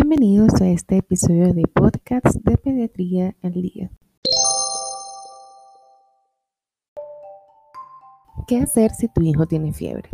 [0.00, 3.90] Bienvenidos a este episodio de podcast de Pediatría al Día.
[8.46, 10.08] ¿Qué hacer si tu hijo tiene fiebre?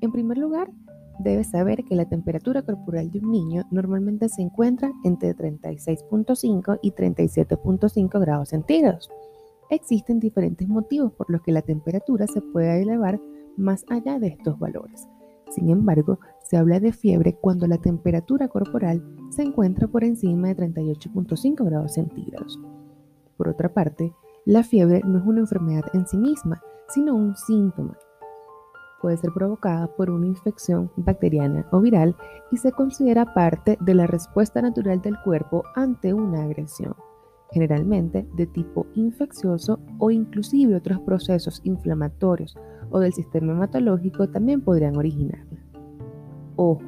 [0.00, 0.70] En primer lugar,
[1.18, 6.92] debes saber que la temperatura corporal de un niño normalmente se encuentra entre 36.5 y
[6.92, 9.10] 37.5 grados centígrados.
[9.68, 13.20] Existen diferentes motivos por los que la temperatura se puede elevar
[13.58, 15.06] más allá de estos valores.
[15.50, 16.18] Sin embargo,
[16.52, 21.94] se habla de fiebre cuando la temperatura corporal se encuentra por encima de 38.5 grados
[21.94, 22.60] centígrados.
[23.38, 24.12] Por otra parte,
[24.44, 27.96] la fiebre no es una enfermedad en sí misma, sino un síntoma.
[29.00, 32.14] Puede ser provocada por una infección bacteriana o viral
[32.50, 36.94] y se considera parte de la respuesta natural del cuerpo ante una agresión,
[37.50, 42.58] generalmente de tipo infeccioso o inclusive otros procesos inflamatorios
[42.90, 45.51] o del sistema hematológico también podrían originarla.
[46.56, 46.80] Ojo,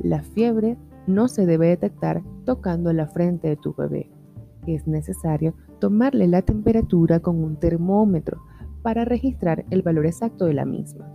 [0.00, 0.76] la fiebre
[1.06, 4.10] no se debe detectar tocando la frente de tu bebé.
[4.66, 8.42] Es necesario tomarle la temperatura con un termómetro
[8.82, 11.10] para registrar el valor exacto de la misma.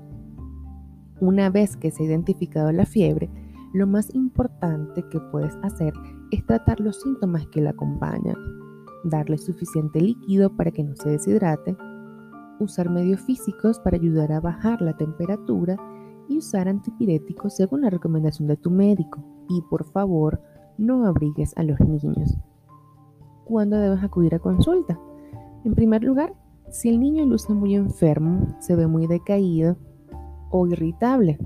[1.19, 3.29] Una vez que se ha identificado la fiebre,
[3.73, 5.93] lo más importante que puedes hacer
[6.31, 8.35] es tratar los síntomas que la acompañan,
[9.03, 11.75] darle suficiente líquido para que no se deshidrate,
[12.59, 15.77] usar medios físicos para ayudar a bajar la temperatura
[16.29, 19.21] y usar antipiréticos según la recomendación de tu médico.
[19.49, 20.41] Y por favor,
[20.77, 22.37] no abrigues a los niños.
[23.45, 24.99] ¿Cuándo debes acudir a consulta?
[25.65, 26.33] En primer lugar,
[26.69, 29.75] si el niño luce muy enfermo, se ve muy decaído
[30.51, 31.37] o irritable,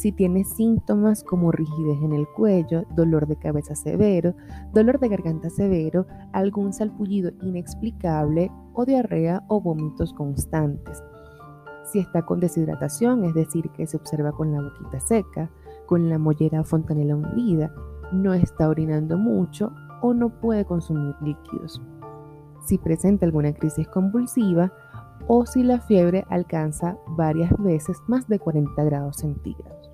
[0.00, 4.34] si tiene síntomas como rigidez en el cuello, dolor de cabeza severo,
[4.72, 11.02] dolor de garganta severo, algún salpullido inexplicable o diarrea o vómitos constantes.
[11.90, 15.50] Si está con deshidratación, es decir, que se observa con la boquita seca,
[15.86, 17.74] con la mollera fontanela hundida,
[18.12, 21.82] no está orinando mucho o no puede consumir líquidos.
[22.64, 24.72] Si presenta alguna crisis convulsiva
[25.26, 29.90] o si la fiebre alcanza varias veces más de 40 grados centígrados.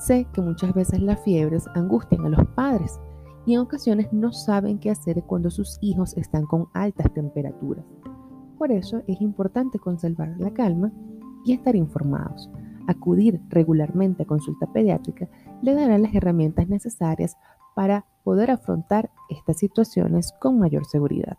[0.00, 2.98] Sé que muchas veces las fiebres angustian a los padres
[3.46, 7.84] y en ocasiones no saben qué hacer cuando sus hijos están con altas temperaturas.
[8.58, 10.92] Por eso es importante conservar la calma
[11.44, 12.50] y estar informados.
[12.88, 15.28] Acudir regularmente a consulta pediátrica
[15.62, 17.36] le dará las herramientas necesarias
[17.74, 21.36] para poder afrontar estas situaciones con mayor seguridad.